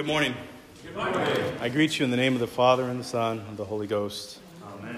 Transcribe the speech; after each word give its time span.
Good 0.00 0.06
morning. 0.06 0.34
Good 0.82 0.96
morning. 0.96 1.58
I 1.60 1.68
greet 1.68 1.98
you 1.98 2.06
in 2.06 2.10
the 2.10 2.16
name 2.16 2.32
of 2.32 2.40
the 2.40 2.46
Father, 2.46 2.84
and 2.84 2.98
the 2.98 3.04
Son, 3.04 3.44
and 3.46 3.54
the 3.58 3.66
Holy 3.66 3.86
Ghost. 3.86 4.38
Amen. 4.64 4.96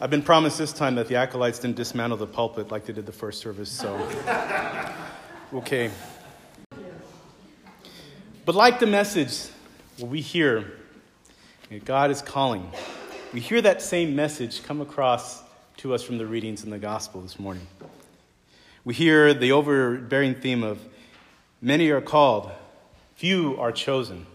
I've 0.00 0.10
been 0.10 0.22
promised 0.22 0.58
this 0.58 0.72
time 0.72 0.94
that 0.94 1.08
the 1.08 1.16
acolytes 1.16 1.58
didn't 1.58 1.74
dismantle 1.74 2.18
the 2.18 2.28
pulpit 2.28 2.70
like 2.70 2.86
they 2.86 2.92
did 2.92 3.04
the 3.04 3.10
first 3.10 3.40
service, 3.40 3.68
so. 3.68 3.96
Okay. 5.52 5.90
But 8.44 8.54
like 8.54 8.78
the 8.78 8.86
message, 8.86 9.48
we 9.98 10.20
hear, 10.20 10.70
God 11.84 12.12
is 12.12 12.22
calling. 12.22 12.70
We 13.32 13.40
hear 13.40 13.60
that 13.60 13.82
same 13.82 14.14
message 14.14 14.62
come 14.62 14.80
across 14.80 15.42
to 15.78 15.94
us 15.94 16.04
from 16.04 16.18
the 16.18 16.26
readings 16.26 16.62
in 16.62 16.70
the 16.70 16.78
gospel 16.78 17.22
this 17.22 17.40
morning. 17.40 17.66
We 18.84 18.94
hear 18.94 19.34
the 19.34 19.50
overbearing 19.50 20.36
theme 20.36 20.62
of 20.62 20.78
many 21.60 21.90
are 21.90 22.00
called, 22.00 22.52
few 23.22 23.56
are 23.56 23.70
chosen. 23.70 24.26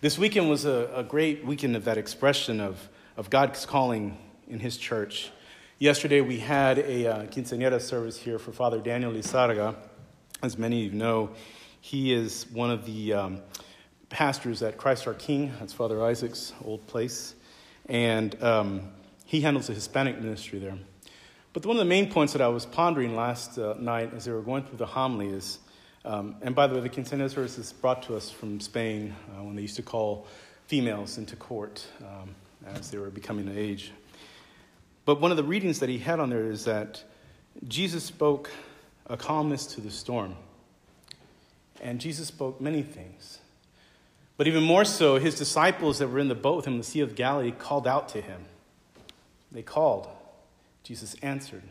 This 0.00 0.16
weekend 0.16 0.48
was 0.48 0.64
a, 0.64 0.88
a 0.94 1.02
great 1.02 1.44
weekend 1.44 1.74
of 1.74 1.86
that 1.86 1.98
expression 1.98 2.60
of, 2.60 2.88
of 3.16 3.28
God's 3.28 3.66
calling 3.66 4.16
in 4.46 4.60
His 4.60 4.76
church. 4.76 5.32
Yesterday 5.80 6.20
we 6.20 6.38
had 6.38 6.78
a 6.78 7.08
uh, 7.08 7.26
quinceañera 7.26 7.80
service 7.80 8.16
here 8.16 8.38
for 8.38 8.52
Father 8.52 8.78
Daniel 8.78 9.10
Lizarga. 9.10 9.74
As 10.44 10.56
many 10.56 10.86
of 10.86 10.92
you 10.92 10.96
know, 10.96 11.30
he 11.80 12.12
is 12.12 12.46
one 12.52 12.70
of 12.70 12.86
the 12.86 13.14
um, 13.14 13.40
pastors 14.10 14.62
at 14.62 14.76
Christ 14.76 15.08
our 15.08 15.14
King. 15.14 15.52
That's 15.58 15.72
Father 15.72 16.04
Isaac's 16.04 16.52
old 16.64 16.86
place. 16.86 17.34
And 17.86 18.40
um, 18.44 18.92
he 19.24 19.40
handles 19.40 19.66
the 19.66 19.74
Hispanic 19.74 20.20
ministry 20.20 20.60
there. 20.60 20.78
But 21.52 21.66
one 21.66 21.74
of 21.74 21.80
the 21.80 21.84
main 21.84 22.12
points 22.12 22.32
that 22.34 22.42
I 22.42 22.46
was 22.46 22.64
pondering 22.64 23.16
last 23.16 23.58
uh, 23.58 23.74
night 23.76 24.14
as 24.14 24.26
they 24.26 24.30
were 24.30 24.42
going 24.42 24.62
through 24.62 24.78
the 24.78 24.86
homily 24.86 25.30
is, 25.30 25.58
um, 26.04 26.36
and 26.42 26.54
by 26.54 26.66
the 26.66 26.74
way, 26.74 26.80
the 26.80 26.88
service 27.28 27.58
is 27.58 27.72
brought 27.72 28.02
to 28.04 28.16
us 28.16 28.30
from 28.30 28.60
Spain 28.60 29.14
uh, 29.30 29.44
when 29.44 29.54
they 29.54 29.62
used 29.62 29.76
to 29.76 29.82
call 29.82 30.26
females 30.66 31.18
into 31.18 31.36
court 31.36 31.86
um, 32.00 32.34
as 32.74 32.90
they 32.90 32.98
were 32.98 33.10
becoming 33.10 33.46
of 33.46 33.56
age. 33.56 33.92
But 35.04 35.20
one 35.20 35.30
of 35.30 35.36
the 35.36 35.44
readings 35.44 35.80
that 35.80 35.88
he 35.88 35.98
had 35.98 36.20
on 36.20 36.30
there 36.30 36.50
is 36.50 36.64
that 36.64 37.02
Jesus 37.68 38.04
spoke 38.04 38.50
a 39.06 39.16
calmness 39.16 39.66
to 39.66 39.80
the 39.80 39.90
storm. 39.90 40.36
And 41.80 42.00
Jesus 42.00 42.28
spoke 42.28 42.60
many 42.60 42.82
things. 42.82 43.38
But 44.36 44.46
even 44.46 44.62
more 44.62 44.84
so, 44.84 45.18
his 45.18 45.36
disciples 45.36 45.98
that 45.98 46.08
were 46.08 46.18
in 46.18 46.28
the 46.28 46.34
boat 46.34 46.56
with 46.56 46.66
him 46.66 46.74
in 46.74 46.78
the 46.78 46.84
Sea 46.84 47.00
of 47.00 47.14
Galilee 47.14 47.52
called 47.52 47.86
out 47.86 48.08
to 48.10 48.20
him. 48.20 48.42
They 49.50 49.62
called. 49.62 50.08
Jesus 50.82 51.14
answered. 51.22 51.62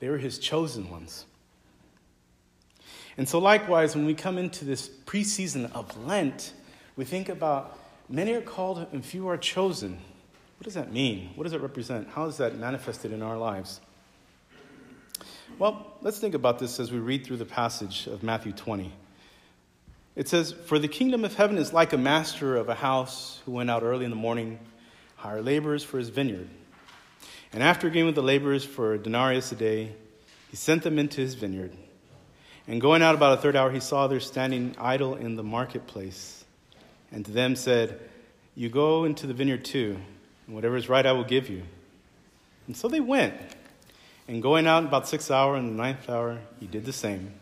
They 0.00 0.08
were 0.08 0.18
his 0.18 0.38
chosen 0.38 0.90
ones. 0.90 1.26
And 3.16 3.28
so, 3.28 3.38
likewise, 3.38 3.94
when 3.94 4.06
we 4.06 4.14
come 4.14 4.38
into 4.38 4.64
this 4.64 4.88
preseason 4.88 5.70
of 5.72 5.96
Lent, 6.06 6.54
we 6.96 7.04
think 7.04 7.28
about 7.28 7.78
many 8.08 8.32
are 8.32 8.40
called 8.40 8.86
and 8.92 9.04
few 9.04 9.28
are 9.28 9.36
chosen. 9.36 9.98
What 10.58 10.64
does 10.64 10.74
that 10.74 10.92
mean? 10.92 11.30
What 11.34 11.44
does 11.44 11.52
it 11.52 11.60
represent? 11.60 12.08
How 12.08 12.26
is 12.26 12.36
that 12.38 12.56
manifested 12.56 13.12
in 13.12 13.22
our 13.22 13.36
lives? 13.36 13.80
Well, 15.58 15.92
let's 16.00 16.18
think 16.18 16.34
about 16.34 16.58
this 16.58 16.80
as 16.80 16.90
we 16.90 16.98
read 16.98 17.26
through 17.26 17.36
the 17.36 17.44
passage 17.44 18.06
of 18.06 18.22
Matthew 18.22 18.52
20. 18.52 18.92
It 20.16 20.28
says, 20.28 20.52
For 20.52 20.78
the 20.78 20.88
kingdom 20.88 21.24
of 21.24 21.34
heaven 21.34 21.58
is 21.58 21.72
like 21.72 21.92
a 21.92 21.98
master 21.98 22.56
of 22.56 22.68
a 22.68 22.74
house 22.74 23.40
who 23.44 23.52
went 23.52 23.70
out 23.70 23.82
early 23.82 24.04
in 24.04 24.10
the 24.10 24.16
morning, 24.16 24.58
hire 25.16 25.42
laborers 25.42 25.84
for 25.84 25.98
his 25.98 26.08
vineyard. 26.08 26.48
And 27.52 27.62
after 27.62 27.86
agreeing 27.86 28.06
with 28.06 28.14
the 28.14 28.22
laborers 28.22 28.64
for 28.64 28.94
a 28.94 28.98
denarius 28.98 29.52
a 29.52 29.56
day, 29.56 29.92
he 30.50 30.56
sent 30.56 30.82
them 30.82 30.98
into 30.98 31.20
his 31.20 31.34
vineyard. 31.34 31.72
And 32.68 32.80
going 32.80 33.02
out 33.02 33.14
about 33.14 33.38
a 33.38 33.42
third 33.42 33.56
hour, 33.56 33.70
he 33.70 33.80
saw 33.80 34.04
others 34.04 34.26
standing 34.26 34.74
idle 34.78 35.16
in 35.16 35.36
the 35.36 35.42
marketplace. 35.42 36.44
And 37.10 37.24
to 37.26 37.32
them 37.32 37.56
said, 37.56 38.00
You 38.54 38.68
go 38.68 39.04
into 39.04 39.26
the 39.26 39.34
vineyard 39.34 39.64
too, 39.64 39.98
and 40.46 40.54
whatever 40.54 40.76
is 40.76 40.88
right 40.88 41.04
I 41.04 41.12
will 41.12 41.24
give 41.24 41.48
you. 41.48 41.62
And 42.66 42.76
so 42.76 42.88
they 42.88 43.00
went. 43.00 43.34
And 44.28 44.40
going 44.40 44.66
out 44.66 44.84
about 44.84 45.08
six 45.08 45.30
hour 45.30 45.56
and 45.56 45.68
the 45.68 45.74
ninth 45.74 46.08
hour, 46.08 46.38
he 46.60 46.66
did 46.66 46.84
the 46.84 46.92
same. 46.92 47.32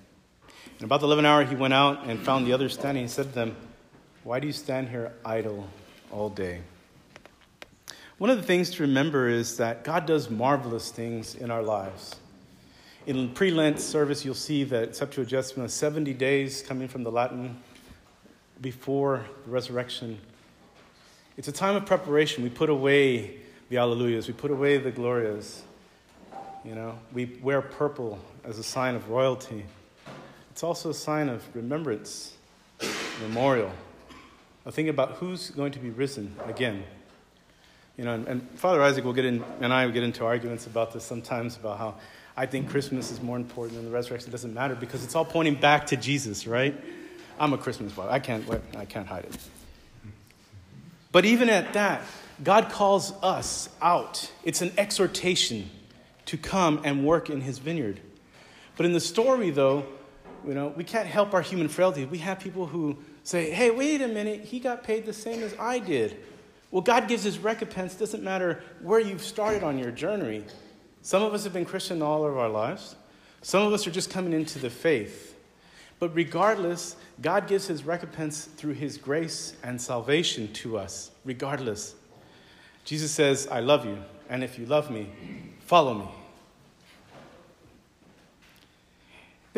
And 0.79 0.87
about 0.87 1.01
the 1.01 1.07
eleventh 1.07 1.27
hour, 1.27 1.45
he 1.45 1.55
went 1.55 1.75
out 1.75 2.07
and 2.07 2.19
found 2.19 2.47
the 2.47 2.55
others 2.55 2.73
standing. 2.73 3.05
He 3.05 3.09
said 3.09 3.27
to 3.27 3.33
them, 3.33 3.57
Why 4.25 4.41
do 4.41 4.47
you 4.47 4.53
stand 4.53 4.89
here 4.89 5.13
idle 5.25 5.69
all 6.11 6.31
day? 6.31 6.63
One 8.17 8.31
of 8.31 8.39
the 8.39 8.43
things 8.43 8.71
to 8.73 8.83
remember 8.83 9.29
is 9.29 9.59
that 9.59 9.85
God 9.85 10.07
does 10.07 10.31
marvelous 10.31 10.91
things 10.91 11.35
in 11.35 11.51
our 11.51 11.63
lives. 11.63 12.17
In 13.07 13.31
pre 13.31 13.51
Lent 13.51 13.81
service, 13.81 14.27
you'll 14.27 14.35
see 14.35 14.63
that 14.65 14.91
Septuagesima, 14.91 15.71
70 15.71 16.13
days 16.13 16.63
coming 16.63 16.87
from 16.87 17.03
the 17.03 17.11
Latin 17.11 17.57
before 18.61 19.25
the 19.47 19.51
resurrection. 19.51 20.21
It's 21.39 21.49
a 21.49 21.53
time 21.53 21.77
of 21.77 21.87
preparation. 21.87 22.45
We 22.45 22.51
put 22.51 22.69
away 22.69 23.39
the 23.71 23.77
Alleluias, 23.77 24.27
we 24.27 24.35
put 24.35 24.51
away 24.51 24.77
the 24.77 24.91
Glorias. 24.91 25.63
You 26.63 26.75
know, 26.75 26.99
we 27.15 27.39
wear 27.41 27.63
purple 27.63 28.19
as 28.45 28.59
a 28.59 28.63
sign 28.63 28.95
of 28.95 29.09
royalty. 29.09 29.65
It's 30.51 30.63
also 30.63 30.91
a 30.91 30.95
sign 30.95 31.31
of 31.31 31.43
remembrance, 31.57 32.35
memorial, 33.23 33.73
a 34.67 34.73
thing 34.73 34.91
about 34.91 35.13
who's 35.13 35.49
going 35.51 35.73
to 35.73 35.79
be 35.79 35.89
risen 35.89 36.37
again. 36.45 36.85
You 37.97 38.05
know, 38.05 38.13
and, 38.13 38.29
and, 38.29 38.51
Father 38.59 38.83
Isaac 38.83 39.05
will 39.05 39.15
get 39.15 39.25
in, 39.25 39.43
and 39.63 39.73
I 39.73 39.87
will 39.87 39.93
get 39.93 40.03
into 40.03 40.25
arguments 40.27 40.67
about 40.67 40.93
this 40.93 41.05
sometimes 41.05 41.57
about 41.57 41.79
how 41.79 41.95
I 42.37 42.47
think 42.47 42.71
Christmas 42.71 43.11
is 43.11 43.21
more 43.21 43.37
important 43.37 43.77
than 43.77 43.85
the 43.85 43.91
resurrection. 43.91 44.29
It 44.29 44.33
doesn't 44.33 44.55
matter 44.55 44.75
because 44.75 45.05
it's 45.05 45.15
all 45.15 45.25
pointing 45.25 45.57
back 45.57 45.87
to 45.89 45.97
Jesus, 45.97 46.47
right? 46.47 46.75
I'm 47.39 47.53
a 47.53 47.59
Christmas 47.59 47.93
boy. 47.93 48.07
I 48.09 48.19
can't, 48.19 48.45
I 48.77 48.85
can't 48.85 49.07
hide 49.07 49.25
it. 49.25 49.37
But 51.13 51.25
even 51.25 51.51
at 51.51 51.73
that, 51.73 52.03
God 52.43 52.71
calls 52.71 53.13
us 53.23 53.69
out. 53.83 54.31
It's 54.45 54.63
an 54.63 54.73
exhortation 54.79 55.71
to 56.27 56.37
come 56.37 56.81
and 56.85 57.05
work 57.05 57.29
in 57.29 57.41
His 57.41 57.59
vineyard. 57.59 58.01
But 58.77 58.87
in 58.87 58.93
the 58.93 59.01
story, 59.01 59.51
though, 59.51 59.85
you 60.47 60.55
know, 60.55 60.69
we 60.69 60.85
can't 60.85 61.07
help 61.07 61.35
our 61.35 61.43
human 61.43 61.69
frailty. 61.69 62.05
We 62.07 62.19
have 62.19 62.39
people 62.39 62.67
who 62.67 62.97
say, 63.25 63.51
"Hey, 63.51 63.71
wait 63.71 64.01
a 64.01 64.09
minute. 64.09 64.45
He 64.45 64.61
got 64.61 64.85
paid 64.85 65.05
the 65.05 65.13
same 65.13 65.43
as 65.43 65.55
I 65.59 65.81
did." 65.81 66.17
Well, 66.71 66.83
God 66.83 67.09
gives 67.09 67.25
his 67.25 67.39
recompense, 67.39 67.95
doesn't 67.95 68.23
matter 68.23 68.63
where 68.81 69.01
you've 69.01 69.23
started 69.23 69.65
on 69.65 69.79
your 69.79 69.91
journey. 69.91 70.45
Some 71.03 71.23
of 71.23 71.33
us 71.33 71.45
have 71.45 71.53
been 71.53 71.65
Christian 71.65 72.03
all 72.03 72.25
of 72.27 72.37
our 72.37 72.49
lives, 72.49 72.97
some 73.43 73.67
of 73.67 73.73
us 73.73 73.87
are 73.87 73.91
just 73.91 74.11
coming 74.11 74.33
into 74.33 74.59
the 74.59 74.71
faith. 74.71 75.37
But 75.99 76.15
regardless, 76.15 76.97
God 77.21 77.47
gives 77.47 77.67
his 77.67 77.85
recompense 77.85 78.45
through 78.45 78.73
his 78.73 78.97
grace 78.97 79.55
and 79.63 79.81
salvation 79.81 80.51
to 80.55 80.79
us, 80.79 81.11
regardless. 81.25 81.95
Jesus 82.85 83.11
says, 83.11 83.47
I 83.51 83.61
love 83.61 83.85
you, 83.85 83.99
and 84.29 84.43
if 84.43 84.59
you 84.59 84.67
love 84.67 84.91
me, 84.91 85.09
follow 85.61 85.95
me. 85.95 86.09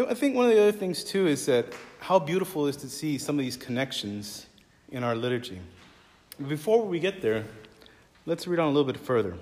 I 0.08 0.14
think 0.14 0.34
one 0.34 0.46
of 0.46 0.52
the 0.52 0.60
other 0.60 0.72
things, 0.72 1.04
too, 1.04 1.26
is 1.26 1.46
that 1.46 1.66
how 2.00 2.18
beautiful 2.18 2.66
it 2.66 2.70
is 2.70 2.76
to 2.78 2.88
see 2.88 3.18
some 3.18 3.38
of 3.38 3.44
these 3.44 3.56
connections 3.56 4.46
in 4.90 5.04
our 5.04 5.14
liturgy. 5.14 5.60
Before 6.48 6.84
we 6.84 6.98
get 6.98 7.22
there, 7.22 7.44
let's 8.26 8.46
read 8.46 8.58
on 8.58 8.66
a 8.66 8.70
little 8.70 8.90
bit 8.90 9.00
further. 9.00 9.36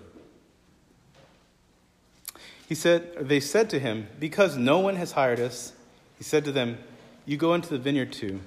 He 2.71 2.77
said, 2.77 3.29
they 3.29 3.41
said 3.41 3.69
to 3.71 3.81
him, 3.81 4.07
Because 4.21 4.57
no 4.57 4.79
one 4.79 4.95
has 4.95 5.11
hired 5.11 5.41
us, 5.41 5.73
he 6.17 6.23
said 6.23 6.45
to 6.45 6.53
them, 6.53 6.79
You 7.27 7.37
go 7.37 7.53
into 7.53 7.69
the 7.69 7.79
vineyard 7.79 8.13
too. 8.13 8.39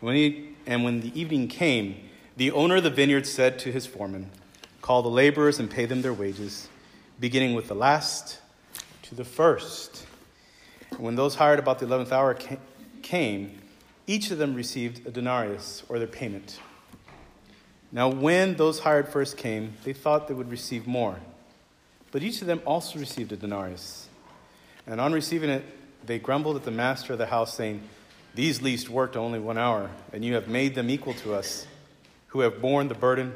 when, 0.00 0.16
he, 0.16 0.56
and 0.66 0.82
when 0.82 1.02
the 1.02 1.18
evening 1.18 1.46
came, 1.46 2.08
the 2.36 2.50
owner 2.50 2.78
of 2.78 2.82
the 2.82 2.90
vineyard 2.90 3.28
said 3.28 3.60
to 3.60 3.70
his 3.70 3.86
foreman, 3.86 4.28
Call 4.80 5.02
the 5.02 5.08
laborers 5.08 5.60
and 5.60 5.70
pay 5.70 5.86
them 5.86 6.02
their 6.02 6.12
wages, 6.12 6.68
beginning 7.20 7.54
with 7.54 7.68
the 7.68 7.76
last 7.76 8.40
to 9.02 9.14
the 9.14 9.24
first. 9.24 10.04
And 10.90 10.98
when 10.98 11.14
those 11.14 11.36
hired 11.36 11.60
about 11.60 11.78
the 11.78 11.86
eleventh 11.86 12.10
hour 12.10 12.36
came, 13.02 13.60
each 14.08 14.32
of 14.32 14.38
them 14.38 14.52
received 14.56 15.06
a 15.06 15.12
denarius, 15.12 15.84
or 15.88 16.00
their 16.00 16.08
payment. 16.08 16.58
Now, 17.92 18.08
when 18.08 18.56
those 18.56 18.80
hired 18.80 19.06
first 19.06 19.36
came, 19.36 19.74
they 19.84 19.92
thought 19.92 20.26
they 20.26 20.34
would 20.34 20.50
receive 20.50 20.88
more. 20.88 21.20
But 22.12 22.22
each 22.22 22.40
of 22.42 22.46
them 22.46 22.62
also 22.64 22.98
received 22.98 23.32
a 23.32 23.36
denarius. 23.36 24.08
And 24.86 25.00
on 25.00 25.12
receiving 25.12 25.50
it, 25.50 25.64
they 26.04 26.18
grumbled 26.18 26.56
at 26.56 26.64
the 26.64 26.70
master 26.70 27.14
of 27.14 27.18
the 27.18 27.26
house, 27.26 27.54
saying, 27.54 27.82
These 28.34 28.60
least 28.60 28.88
worked 28.88 29.16
only 29.16 29.38
one 29.38 29.58
hour, 29.58 29.90
and 30.12 30.24
you 30.24 30.34
have 30.34 30.46
made 30.46 30.74
them 30.74 30.90
equal 30.90 31.14
to 31.14 31.34
us, 31.34 31.66
who 32.28 32.40
have 32.40 32.60
borne 32.60 32.88
the 32.88 32.94
burden 32.94 33.32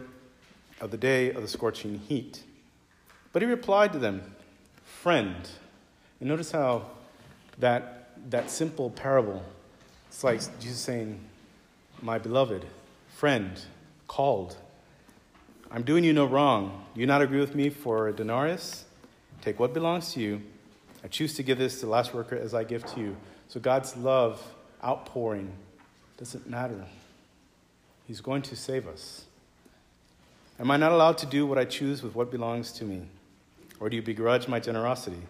of 0.81 0.91
the 0.91 0.97
day 0.97 1.31
of 1.31 1.43
the 1.43 1.49
scorching 1.49 1.99
heat. 1.99 2.43
But 3.33 3.43
he 3.43 3.49
replied 3.49 3.93
to 3.95 3.99
them, 3.99 4.35
Friend. 4.85 5.49
And 6.21 6.29
notice 6.29 6.51
how 6.51 6.87
that, 7.59 8.11
that 8.31 8.51
simple 8.51 8.91
parable, 8.91 9.43
it's 10.09 10.23
like 10.23 10.41
Jesus 10.61 10.81
saying, 10.81 11.21
My 12.03 12.19
beloved, 12.19 12.67
friend 13.09 13.59
called. 14.07 14.57
I'm 15.71 15.83
doing 15.83 16.05
you 16.05 16.13
no 16.13 16.25
wrong. 16.25 16.87
You 16.95 17.07
not 17.07 17.23
agree 17.23 17.41
with 17.41 17.55
me 17.55 17.71
for 17.71 18.09
a 18.09 18.13
denarius? 18.13 18.85
Take 19.43 19.59
what 19.59 19.75
belongs 19.75 20.13
to 20.13 20.21
you. 20.21 20.43
I 21.03 21.09
choose 21.09 21.35
to 21.35 21.43
give 21.43 21.59
this 21.59 21.81
to 21.81 21.87
the 21.87 21.93
last 21.93 22.15
worker 22.15 22.37
as 22.37 22.55
I 22.55 22.65
give 22.65 22.85
to 22.95 23.01
you. 23.01 23.17
So 23.49 23.61
God's 23.61 23.97
love 23.97 24.43
outpouring 24.83 25.53
doesn't 26.19 26.49
matter. 26.49 26.85
He's 28.07 28.21
going 28.21 28.43
to 28.43 28.57
save 28.57 28.87
us. 28.87 29.25
Am 30.59 30.71
I 30.71 30.77
not 30.77 30.93
allowed 30.93 31.19
to 31.19 31.27
do 31.27 31.47
what 31.47 31.59
I 31.59 31.65
choose 31.65 32.03
with 32.03 32.15
what 32.15 32.31
belongs 32.31 32.73
to 32.73 32.85
me? 32.85 33.03
Or 33.79 33.91
do 33.91 33.97
you 33.97 34.03
begrudge 34.03 34.49
my 34.49 34.59
generosity? 34.61 35.23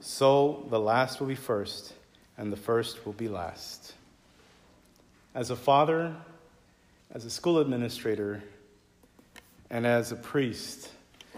So 0.00 0.66
the 0.68 0.80
last 0.80 1.20
will 1.20 1.28
be 1.28 1.34
first, 1.34 1.94
and 2.36 2.52
the 2.52 2.56
first 2.56 3.06
will 3.06 3.14
be 3.14 3.28
last. 3.28 3.94
As 5.34 5.50
a 5.50 5.56
father, 5.56 6.14
as 7.14 7.24
a 7.24 7.30
school 7.30 7.58
administrator, 7.58 8.42
and 9.72 9.86
as 9.86 10.12
a 10.12 10.16
priest, 10.16 10.90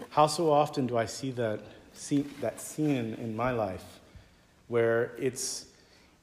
how 0.09 0.27
so 0.27 0.51
often 0.51 0.85
do 0.85 0.97
I 0.97 1.05
see 1.05 1.31
that, 1.31 1.61
see, 1.93 2.25
that 2.41 2.59
scene 2.59 3.15
in 3.15 3.35
my 3.35 3.51
life 3.51 3.99
where 4.67 5.13
it's, 5.17 5.67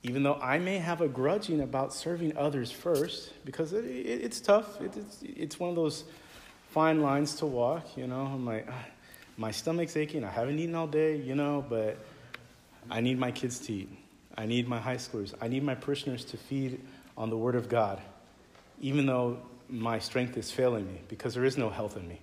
even 0.02 0.22
though 0.22 0.34
I 0.34 0.58
may 0.58 0.76
have 0.78 1.00
a 1.00 1.08
grudging 1.08 1.62
about 1.62 1.94
serving 1.94 2.36
others 2.36 2.70
first, 2.70 3.32
because 3.46 3.72
it, 3.72 3.86
it, 3.86 4.22
it's 4.22 4.40
tough, 4.40 4.80
it, 4.82 4.94
it's, 4.94 5.18
it's 5.22 5.58
one 5.58 5.70
of 5.70 5.76
those 5.76 6.04
fine 6.70 7.00
lines 7.00 7.34
to 7.36 7.46
walk, 7.46 7.96
you 7.96 8.06
know, 8.06 8.26
I'm 8.26 8.44
like, 8.44 8.68
my 9.38 9.50
stomach's 9.50 9.96
aching, 9.96 10.22
I 10.22 10.30
haven't 10.30 10.58
eaten 10.58 10.74
all 10.74 10.86
day, 10.86 11.16
you 11.16 11.34
know, 11.34 11.64
but 11.66 11.96
I 12.90 13.00
need 13.00 13.18
my 13.18 13.30
kids 13.30 13.58
to 13.60 13.72
eat. 13.72 13.88
I 14.36 14.44
need 14.44 14.68
my 14.68 14.78
high 14.78 14.96
schoolers. 14.96 15.34
I 15.40 15.48
need 15.48 15.62
my 15.62 15.74
parishioners 15.74 16.24
to 16.26 16.36
feed 16.36 16.80
on 17.16 17.30
the 17.30 17.36
Word 17.36 17.54
of 17.54 17.68
God, 17.68 18.00
even 18.80 19.06
though 19.06 19.38
my 19.72 19.98
strength 19.98 20.36
is 20.36 20.50
failing 20.50 20.86
me, 20.86 21.00
because 21.08 21.34
there 21.34 21.44
is 21.44 21.56
no 21.56 21.70
health 21.70 21.96
in 21.96 22.06
me. 22.06 22.20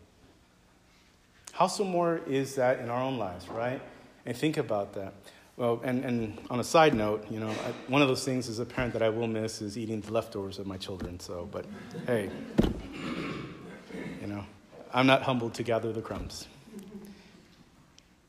How 1.52 1.68
so 1.68 1.84
more 1.84 2.22
is 2.28 2.56
that 2.56 2.80
in 2.80 2.90
our 2.90 3.02
own 3.02 3.18
lives, 3.18 3.50
right? 3.50 3.82
And 4.26 4.38
think 4.38 4.58
about 4.58 4.94
that. 4.94 5.14
Well, 5.58 5.82
and, 5.84 6.06
and 6.06 6.40
on 6.50 6.60
a 6.60 6.64
side 6.64 6.94
note, 6.94 7.26
you 7.30 7.40
know, 7.40 7.50
I, 7.50 7.74
one 7.92 8.02
of 8.02 8.08
those 8.08 8.24
things 8.24 8.48
as 8.48 8.60
a 8.60 8.66
parent 8.66 8.94
that 8.94 9.02
I 9.02 9.10
will 9.10 9.28
miss 9.28 9.62
is 9.62 9.78
eating 9.78 10.00
the 10.00 10.14
leftovers 10.14 10.58
of 10.60 10.68
my 10.68 10.78
children. 10.78 11.20
So, 11.20 11.50
but 11.52 11.66
hey, 12.08 12.30
you 14.22 14.28
know, 14.28 14.46
I'm 14.94 15.08
not 15.08 15.24
humbled 15.24 15.56
to 15.56 15.64
gather 15.64 15.92
the 15.92 16.02
crumbs. 16.02 16.48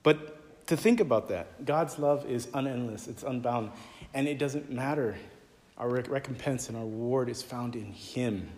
But 0.03 0.67
to 0.67 0.77
think 0.77 0.99
about 0.99 1.29
that, 1.29 1.65
God's 1.65 1.99
love 1.99 2.29
is 2.29 2.49
unendless, 2.55 3.07
it's 3.07 3.23
unbound, 3.23 3.71
and 4.15 4.27
it 4.27 4.39
doesn't 4.39 4.71
matter. 4.71 5.17
Our 5.79 5.89
recompense 5.89 6.69
and 6.69 6.77
our 6.77 6.85
reward 6.85 7.29
is 7.29 7.43
found 7.43 7.77
in 7.77 7.93
Him. 7.93 8.49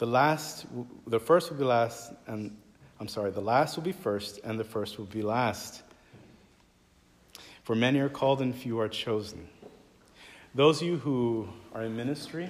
The 0.00 0.06
last, 0.06 0.64
the 1.06 1.20
first 1.20 1.50
will 1.50 1.58
be 1.58 1.64
last, 1.64 2.14
and 2.26 2.56
I'm 3.00 3.06
sorry, 3.06 3.32
the 3.32 3.42
last 3.42 3.76
will 3.76 3.82
be 3.82 3.92
first, 3.92 4.40
and 4.42 4.58
the 4.58 4.64
first 4.64 4.96
will 4.96 5.04
be 5.04 5.20
last. 5.20 5.82
For 7.64 7.74
many 7.74 8.00
are 8.00 8.08
called, 8.08 8.40
and 8.40 8.54
few 8.54 8.80
are 8.80 8.88
chosen. 8.88 9.46
Those 10.54 10.80
of 10.80 10.88
you 10.88 10.96
who 10.96 11.50
are 11.74 11.82
in 11.82 11.94
ministry, 11.98 12.48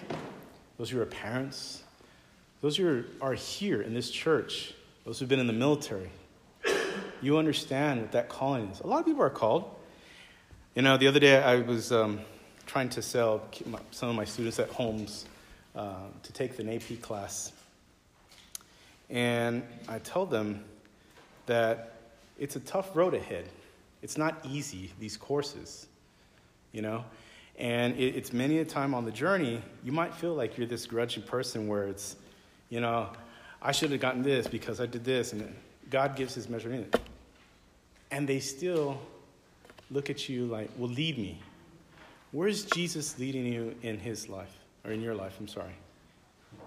those 0.78 0.90
who 0.90 1.00
are 1.00 1.06
parents, 1.06 1.82
those 2.60 2.76
who 2.76 3.02
are 3.20 3.34
here 3.34 3.82
in 3.82 3.94
this 3.94 4.12
church, 4.12 4.72
those 5.04 5.18
who've 5.18 5.28
been 5.28 5.40
in 5.40 5.48
the 5.48 5.52
military, 5.52 6.12
you 7.20 7.36
understand 7.36 8.02
what 8.02 8.12
that 8.12 8.28
calling 8.28 8.68
is. 8.68 8.78
A 8.78 8.86
lot 8.86 9.00
of 9.00 9.06
people 9.06 9.24
are 9.24 9.28
called. 9.28 9.74
You 10.76 10.82
know, 10.82 10.96
the 10.96 11.08
other 11.08 11.18
day 11.18 11.42
I 11.42 11.56
was 11.56 11.90
um, 11.90 12.20
trying 12.66 12.90
to 12.90 13.02
sell 13.02 13.42
some 13.90 14.08
of 14.08 14.14
my 14.14 14.24
students 14.24 14.60
at 14.60 14.68
homes 14.68 15.24
uh, 15.74 15.94
to 16.22 16.32
take 16.32 16.56
the 16.56 16.74
AP 16.74 17.00
class. 17.00 17.52
And 19.08 19.62
I 19.88 19.98
tell 19.98 20.26
them 20.26 20.64
that 21.46 21.94
it's 22.38 22.56
a 22.56 22.60
tough 22.60 22.94
road 22.96 23.14
ahead. 23.14 23.46
It's 24.02 24.16
not 24.16 24.38
easy, 24.48 24.92
these 24.98 25.16
courses, 25.16 25.86
you 26.72 26.80
know? 26.80 27.04
And 27.58 27.94
it, 27.96 28.16
it's 28.16 28.32
many 28.32 28.58
a 28.58 28.64
time 28.64 28.94
on 28.94 29.04
the 29.04 29.10
journey, 29.10 29.60
you 29.84 29.92
might 29.92 30.14
feel 30.14 30.34
like 30.34 30.56
you're 30.56 30.66
this 30.66 30.86
grudging 30.86 31.22
person 31.24 31.68
where 31.68 31.84
it's, 31.84 32.16
you 32.70 32.80
know, 32.80 33.10
I 33.60 33.72
should 33.72 33.90
have 33.90 34.00
gotten 34.00 34.22
this 34.22 34.46
because 34.46 34.80
I 34.80 34.86
did 34.86 35.04
this. 35.04 35.32
And 35.32 35.54
God 35.90 36.16
gives 36.16 36.34
his 36.34 36.48
measure 36.48 36.72
in 36.72 36.80
it. 36.80 37.00
And 38.10 38.26
they 38.28 38.40
still 38.40 38.98
look 39.90 40.08
at 40.08 40.28
you 40.28 40.46
like, 40.46 40.70
well, 40.78 40.90
lead 40.90 41.18
me. 41.18 41.40
Where's 42.32 42.64
Jesus 42.64 43.18
leading 43.18 43.44
you 43.44 43.74
in 43.82 43.98
his 43.98 44.28
life, 44.28 44.56
or 44.84 44.92
in 44.92 45.00
your 45.00 45.14
life? 45.14 45.36
I'm 45.38 45.48
sorry. 45.48 45.74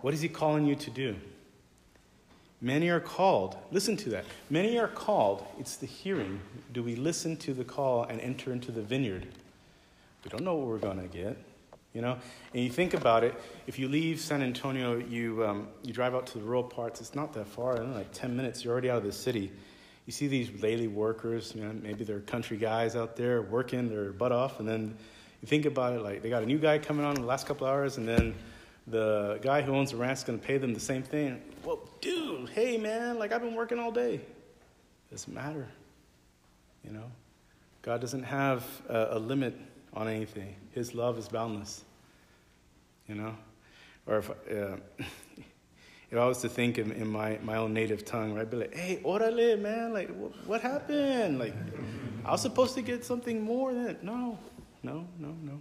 What 0.02 0.14
is 0.14 0.22
he 0.22 0.30
calling 0.30 0.66
you 0.66 0.76
to 0.76 0.90
do? 0.90 1.16
Many 2.62 2.90
are 2.90 3.02
called. 3.02 3.58
Listen 3.72 3.98
to 3.98 4.10
that. 4.12 4.26
Many 4.50 4.78
are 4.80 4.88
called. 4.88 5.46
It's 5.60 5.76
the 5.76 5.86
hearing. 5.86 6.40
Do 6.72 6.82
we 6.82 6.96
listen 6.96 7.36
to 7.38 7.54
the 7.54 7.66
call 7.66 8.04
and 8.04 8.22
enter 8.22 8.54
into 8.54 8.72
the 8.72 8.82
vineyard? 8.82 9.28
We 10.24 10.30
don't 10.30 10.44
know 10.44 10.56
what 10.56 10.68
we're 10.68 10.78
going 10.78 11.02
to 11.02 11.08
get. 11.08 11.38
You 11.94 12.02
know, 12.02 12.18
and 12.54 12.64
you 12.64 12.72
think 12.72 12.96
about 12.96 13.24
it. 13.24 13.36
If 13.68 13.78
you 13.78 13.88
leave 13.88 14.20
San 14.20 14.42
Antonio, 14.42 14.98
you 14.98 15.46
um, 15.46 15.68
you 15.84 15.94
drive 15.94 16.16
out 16.16 16.26
to 16.28 16.40
the 16.40 16.44
rural 16.44 16.64
parts. 16.64 17.02
It's 17.02 17.14
not 17.14 17.34
that 17.34 17.48
far. 17.48 17.76
Know, 17.78 17.94
like 17.94 18.12
ten 18.12 18.36
minutes. 18.36 18.64
You're 18.64 18.74
already 18.74 18.90
out 18.90 18.98
of 18.98 19.04
the 19.04 19.12
city. 19.12 19.52
You 20.08 20.12
see 20.12 20.28
these 20.28 20.50
daily 20.50 20.88
workers. 20.88 21.54
You 21.56 21.66
know, 21.66 21.72
maybe 21.72 22.04
they're 22.04 22.22
country 22.22 22.58
guys 22.58 22.96
out 22.96 23.16
there 23.16 23.44
working 23.44 23.90
their 23.90 24.12
butt 24.12 24.32
off, 24.32 24.60
and 24.60 24.68
then 24.68 24.98
you 25.44 25.48
think 25.48 25.66
about 25.66 25.92
it. 25.92 26.02
Like 26.02 26.22
they 26.22 26.30
got 26.30 26.42
a 26.42 26.46
new 26.46 26.58
guy 26.58 26.80
coming 26.80 27.06
on 27.06 27.16
in 27.16 27.22
the 27.22 27.28
last 27.28 27.46
couple 27.46 27.68
hours, 27.68 27.98
and 27.98 28.08
then 28.08 28.34
the 28.88 29.40
guy 29.42 29.62
who 29.62 29.76
owns 29.76 29.92
the 29.92 29.98
ranch 29.98 30.20
is 30.20 30.24
going 30.24 30.40
to 30.40 30.46
pay 30.46 30.58
them 30.58 30.74
the 30.74 30.80
same 30.80 31.04
thing. 31.04 31.42
Well, 31.66 31.82
dude, 32.00 32.50
hey 32.50 32.78
man, 32.78 33.20
like 33.20 33.34
I've 33.34 33.42
been 33.42 33.54
working 33.54 33.78
all 33.78 33.92
day. 33.92 34.22
Doesn't 35.12 35.34
matter. 35.34 35.68
You 36.86 36.92
know, 36.92 37.12
God 37.82 38.00
doesn't 38.00 38.24
have 38.24 38.66
a, 38.88 39.10
a 39.12 39.20
limit 39.20 39.60
on 39.94 40.08
anything. 40.08 40.56
His 40.72 40.96
love 40.96 41.18
is 41.18 41.28
boundless. 41.28 41.84
You 43.08 43.16
know? 43.16 43.36
Or 44.08 44.20
if, 44.20 44.30
uh, 44.30 44.78
if 46.10 46.14
I 46.18 46.26
was 46.26 46.40
to 46.40 46.50
think 46.50 46.78
in, 46.78 46.92
in, 46.94 47.08
my, 47.08 47.38
my 47.44 47.58
own 47.58 47.74
native 47.74 48.06
tongue, 48.06 48.34
right, 48.34 48.42
I'd 48.42 48.50
be 48.50 48.58
like, 48.58 48.76
hey, 48.76 49.02
orale, 49.04 49.60
man, 49.60 49.94
like, 49.94 50.10
what, 50.16 50.32
what 50.48 50.62
happened? 50.62 51.38
Like, 51.38 51.54
I 52.26 52.32
was 52.32 52.42
supposed 52.42 52.76
to 52.76 52.82
get 52.82 53.06
something 53.06 53.42
more 53.42 53.74
than, 53.74 53.98
no, 54.02 54.38
no, 54.84 55.08
no, 55.18 55.36
no. 55.42 55.60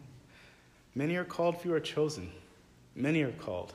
Many 0.95 1.17
are 1.17 1.25
called, 1.25 1.61
few 1.61 1.73
are 1.73 1.81
chosen. 1.81 2.31
Many 2.95 3.23
are 3.23 3.33
called. 3.33 3.73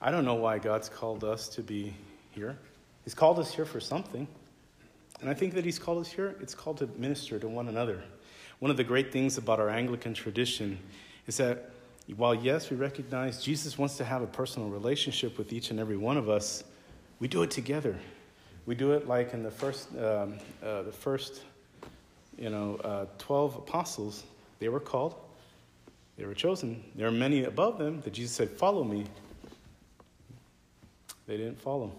I 0.00 0.10
don't 0.10 0.24
know 0.24 0.34
why 0.34 0.58
God's 0.58 0.88
called 0.88 1.24
us 1.24 1.48
to 1.50 1.62
be 1.62 1.94
here. 2.30 2.56
He's 3.04 3.14
called 3.14 3.38
us 3.38 3.52
here 3.52 3.64
for 3.64 3.80
something. 3.80 4.28
And 5.20 5.28
I 5.28 5.34
think 5.34 5.54
that 5.54 5.64
He's 5.64 5.78
called 5.78 5.98
us 5.98 6.12
here, 6.12 6.36
it's 6.40 6.54
called 6.54 6.78
to 6.78 6.86
minister 6.98 7.38
to 7.38 7.48
one 7.48 7.68
another. 7.68 8.02
One 8.60 8.70
of 8.70 8.76
the 8.76 8.84
great 8.84 9.12
things 9.12 9.38
about 9.38 9.58
our 9.58 9.68
Anglican 9.68 10.14
tradition 10.14 10.78
is 11.26 11.36
that 11.38 11.70
while, 12.16 12.34
yes, 12.34 12.70
we 12.70 12.76
recognize 12.76 13.42
Jesus 13.42 13.76
wants 13.76 13.96
to 13.98 14.04
have 14.04 14.22
a 14.22 14.26
personal 14.26 14.68
relationship 14.68 15.36
with 15.36 15.52
each 15.52 15.70
and 15.70 15.78
every 15.78 15.96
one 15.96 16.16
of 16.16 16.28
us, 16.28 16.64
we 17.20 17.28
do 17.28 17.42
it 17.42 17.50
together. 17.50 17.96
We 18.66 18.74
do 18.74 18.92
it 18.92 19.08
like 19.08 19.34
in 19.34 19.42
the 19.42 19.50
first, 19.50 19.88
um, 19.96 20.38
uh, 20.62 20.82
the 20.82 20.92
first 20.92 21.42
you 22.38 22.50
know, 22.50 22.76
uh, 22.76 23.06
12 23.18 23.56
apostles. 23.56 24.24
They 24.58 24.68
were 24.68 24.80
called, 24.80 25.14
they 26.16 26.24
were 26.24 26.34
chosen. 26.34 26.82
There 26.94 27.06
are 27.06 27.12
many 27.12 27.44
above 27.44 27.78
them 27.78 28.00
that 28.02 28.12
Jesus 28.12 28.34
said, 28.34 28.50
Follow 28.50 28.84
me. 28.84 29.04
They 31.26 31.36
didn't 31.36 31.60
follow. 31.60 31.92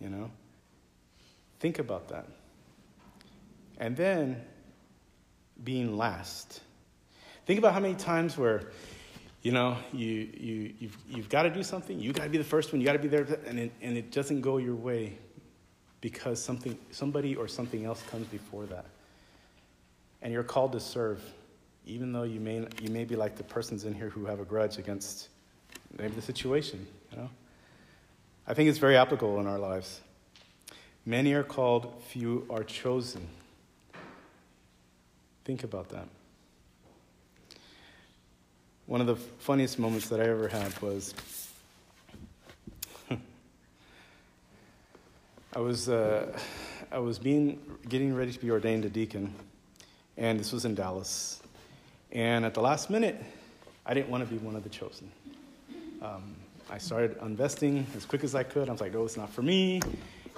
You 0.00 0.10
know? 0.10 0.30
Think 1.60 1.78
about 1.78 2.08
that. 2.08 2.26
And 3.78 3.96
then 3.96 4.42
being 5.62 5.96
last. 5.96 6.60
Think 7.46 7.58
about 7.58 7.74
how 7.74 7.80
many 7.80 7.94
times 7.94 8.36
where, 8.36 8.70
you 9.42 9.52
know, 9.52 9.76
you, 9.92 10.28
you, 10.38 10.74
you've, 10.78 10.96
you've 11.08 11.28
got 11.28 11.44
to 11.44 11.50
do 11.50 11.62
something, 11.62 11.98
you 11.98 12.12
got 12.12 12.24
to 12.24 12.30
be 12.30 12.38
the 12.38 12.44
first 12.44 12.72
one, 12.72 12.80
you 12.80 12.86
got 12.86 12.94
to 12.94 12.98
be 12.98 13.08
there, 13.08 13.26
and 13.46 13.58
it, 13.58 13.72
and 13.80 13.96
it 13.96 14.10
doesn't 14.10 14.40
go 14.40 14.56
your 14.56 14.74
way 14.74 15.18
because 16.00 16.42
something, 16.42 16.78
somebody 16.90 17.36
or 17.36 17.46
something 17.48 17.84
else 17.84 18.02
comes 18.10 18.26
before 18.28 18.66
that. 18.66 18.86
And 20.22 20.32
you're 20.32 20.42
called 20.42 20.72
to 20.72 20.80
serve, 20.80 21.22
even 21.86 22.12
though 22.12 22.22
you 22.22 22.40
may, 22.40 22.66
you 22.80 22.90
may 22.90 23.04
be 23.04 23.16
like 23.16 23.36
the 23.36 23.44
persons 23.44 23.84
in 23.84 23.94
here 23.94 24.08
who 24.08 24.24
have 24.26 24.40
a 24.40 24.44
grudge 24.44 24.78
against 24.78 25.28
maybe 25.98 26.14
the 26.14 26.22
situation, 26.22 26.86
you 27.10 27.18
know? 27.18 27.30
I 28.46 28.54
think 28.54 28.68
it's 28.68 28.78
very 28.78 28.96
applicable 28.96 29.38
in 29.40 29.46
our 29.46 29.58
lives. 29.58 30.00
Many 31.06 31.32
are 31.34 31.42
called, 31.42 32.02
few 32.08 32.46
are 32.50 32.64
chosen. 32.64 33.26
Think 35.44 35.64
about 35.64 35.88
that. 35.90 36.06
One 38.86 39.00
of 39.00 39.06
the 39.06 39.16
funniest 39.16 39.78
moments 39.78 40.08
that 40.08 40.20
I 40.20 40.24
ever 40.24 40.48
had 40.48 40.76
was 40.82 41.14
I 45.52 45.58
was, 45.58 45.88
uh, 45.88 46.38
I 46.92 47.00
was 47.00 47.18
being, 47.18 47.58
getting 47.88 48.14
ready 48.14 48.30
to 48.30 48.38
be 48.38 48.52
ordained 48.52 48.84
a 48.84 48.88
deacon, 48.88 49.34
and 50.16 50.38
this 50.38 50.52
was 50.52 50.64
in 50.64 50.76
Dallas. 50.76 51.42
And 52.12 52.44
at 52.44 52.54
the 52.54 52.60
last 52.60 52.88
minute, 52.88 53.20
I 53.84 53.92
didn't 53.92 54.10
want 54.10 54.24
to 54.24 54.32
be 54.32 54.38
one 54.38 54.54
of 54.54 54.62
the 54.62 54.68
chosen. 54.68 55.10
Um, 56.00 56.36
I 56.70 56.78
started 56.78 57.16
investing 57.20 57.84
as 57.96 58.04
quick 58.04 58.22
as 58.22 58.36
I 58.36 58.44
could. 58.44 58.68
I 58.68 58.72
was 58.72 58.80
like, 58.80 58.92
no, 58.94 59.04
it's 59.04 59.16
not 59.16 59.28
for 59.28 59.42
me. 59.42 59.80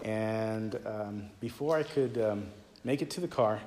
And 0.02 0.78
um, 0.86 1.24
before 1.40 1.76
I 1.76 1.82
could 1.82 2.16
um, 2.16 2.46
make 2.82 3.02
it 3.02 3.10
to 3.10 3.20
the 3.20 3.28
car, 3.28 3.60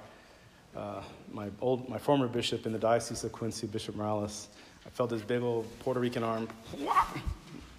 uh, 0.75 1.03
my, 1.31 1.49
old, 1.61 1.87
my 1.87 1.99
former 1.99 2.27
bishop 2.27 2.65
in 2.65 2.73
the 2.73 2.79
Diocese 2.79 3.23
of 3.23 3.31
Quincy, 3.31 3.67
Bishop 3.67 3.95
Morales, 3.95 4.47
I 4.83 4.89
felt 4.89 5.11
his 5.11 5.21
big 5.21 5.43
old 5.43 5.67
Puerto 5.77 5.99
Rican 5.99 6.23
arm 6.23 6.47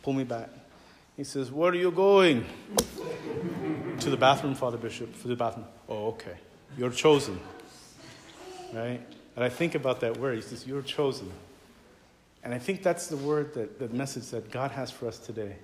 pull 0.05 0.13
me 0.13 0.23
back. 0.23 0.51
He 1.17 1.25
says, 1.25 1.51
Where 1.51 1.73
are 1.73 1.75
you 1.75 1.91
going? 1.91 2.45
to 4.01 4.11
the 4.11 4.17
bathroom, 4.17 4.55
Father 4.55 4.77
Bishop, 4.77 5.15
for 5.15 5.29
the 5.29 5.37
bathroom. 5.37 5.67
Oh, 5.89 6.09
okay. 6.09 6.37
You're 6.77 6.91
chosen. 6.91 7.41
Right? 8.73 9.01
And 9.35 9.45
I 9.45 9.49
think 9.49 9.75
about 9.75 10.01
that 10.01 10.19
word. 10.19 10.37
He 10.37 10.43
says, 10.43 10.67
You're 10.67 10.83
chosen. 10.83 11.31
And 12.45 12.55
I 12.55 12.59
think 12.59 12.83
that's 12.83 13.09
the 13.09 13.17
word, 13.17 13.55
that 13.55 13.79
the 13.79 13.89
message 13.89 14.31
that 14.31 14.51
God 14.51 14.71
has 14.71 14.91
for 14.91 15.09
us 15.09 15.19
today, 15.19 15.57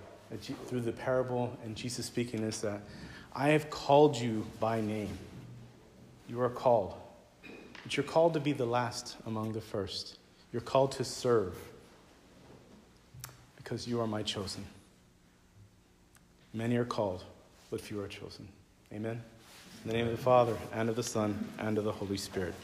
through 0.67 0.81
the 0.81 0.93
parable 0.93 1.57
and 1.65 1.77
Jesus 1.77 2.07
speaking, 2.07 2.43
is 2.43 2.61
that 2.63 2.81
I 3.35 3.51
have 3.51 3.71
called 3.71 4.17
you 4.17 4.47
by 4.59 4.81
name. 4.81 5.17
You 6.29 6.41
are 6.41 6.51
called. 6.51 6.95
But 7.83 7.97
you're 7.97 8.05
called 8.05 8.35
to 8.35 8.41
be 8.41 8.53
the 8.53 8.67
last 8.67 9.17
among 9.27 9.53
the 9.53 9.61
first. 9.61 10.19
You're 10.53 10.63
called 10.63 10.93
to 10.93 11.05
serve 11.05 11.57
because 13.57 13.87
you 13.87 14.01
are 14.01 14.07
my 14.07 14.23
chosen. 14.23 14.65
Many 16.55 16.77
are 16.77 16.85
called, 16.85 17.25
but 17.71 17.81
few 17.81 17.99
are 18.01 18.09
chosen. 18.09 18.47
Amen. 18.93 19.23
In 19.85 19.91
the 19.91 19.97
name 19.97 20.07
of 20.07 20.13
the 20.13 20.23
Father, 20.23 20.55
and 20.75 20.91
of 20.91 20.97
the 20.97 21.03
Son, 21.03 21.49
and 21.59 21.79
of 21.79 21.85
the 21.85 21.93
Holy 21.93 22.19
Spirit. 22.19 22.55